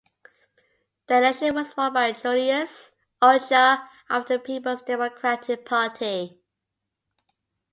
The 1.05 1.17
election 1.17 1.53
was 1.53 1.77
won 1.77 1.93
by 1.93 2.11
Julius 2.13 2.89
Ucha 3.21 3.87
of 4.09 4.25
the 4.27 4.39
Peoples 4.39 4.81
Democratic 4.81 5.63
Party. 5.63 6.41